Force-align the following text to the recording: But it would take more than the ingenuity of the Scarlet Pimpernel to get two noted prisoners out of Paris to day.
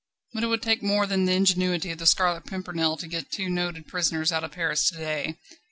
But 0.33 0.41
it 0.43 0.47
would 0.47 0.63
take 0.63 0.81
more 0.81 1.05
than 1.05 1.25
the 1.25 1.33
ingenuity 1.33 1.91
of 1.91 1.99
the 1.99 2.07
Scarlet 2.07 2.47
Pimpernel 2.47 2.97
to 2.97 3.07
get 3.07 3.29
two 3.31 3.51
noted 3.51 3.85
prisoners 3.85 4.31
out 4.31 4.43
of 4.43 4.51
Paris 4.53 4.89
to 4.89 4.97
day. 4.97 5.37